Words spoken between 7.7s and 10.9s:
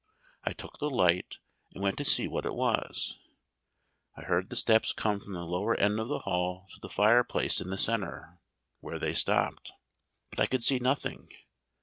centre, where they stopped; but I could see